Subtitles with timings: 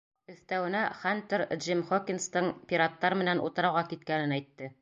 [0.35, 4.77] Өҫтәүенә, Хантер Джим Хокинстың пираттар менән утрауға киткәнен әйтте.